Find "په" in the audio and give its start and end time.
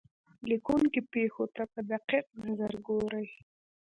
1.71-1.79